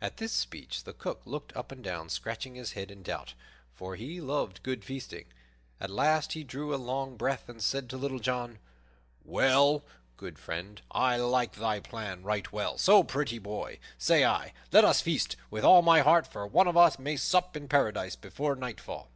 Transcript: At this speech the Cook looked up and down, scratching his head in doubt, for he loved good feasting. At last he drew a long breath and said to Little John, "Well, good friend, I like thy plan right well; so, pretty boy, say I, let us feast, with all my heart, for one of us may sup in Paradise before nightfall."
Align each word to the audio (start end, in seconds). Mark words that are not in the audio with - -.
At 0.00 0.16
this 0.16 0.32
speech 0.32 0.82
the 0.82 0.92
Cook 0.92 1.22
looked 1.24 1.54
up 1.56 1.70
and 1.70 1.80
down, 1.80 2.08
scratching 2.08 2.56
his 2.56 2.72
head 2.72 2.90
in 2.90 3.04
doubt, 3.04 3.34
for 3.72 3.94
he 3.94 4.20
loved 4.20 4.64
good 4.64 4.84
feasting. 4.84 5.26
At 5.78 5.90
last 5.90 6.32
he 6.32 6.42
drew 6.42 6.74
a 6.74 6.76
long 6.76 7.16
breath 7.16 7.48
and 7.48 7.62
said 7.62 7.88
to 7.90 7.96
Little 7.96 8.18
John, 8.18 8.58
"Well, 9.24 9.84
good 10.16 10.40
friend, 10.40 10.82
I 10.90 11.18
like 11.18 11.52
thy 11.54 11.78
plan 11.78 12.24
right 12.24 12.50
well; 12.50 12.78
so, 12.78 13.04
pretty 13.04 13.38
boy, 13.38 13.78
say 13.96 14.24
I, 14.24 14.54
let 14.72 14.84
us 14.84 15.00
feast, 15.00 15.36
with 15.52 15.62
all 15.62 15.82
my 15.82 16.00
heart, 16.00 16.26
for 16.26 16.44
one 16.48 16.66
of 16.66 16.76
us 16.76 16.98
may 16.98 17.16
sup 17.16 17.56
in 17.56 17.68
Paradise 17.68 18.16
before 18.16 18.56
nightfall." 18.56 19.08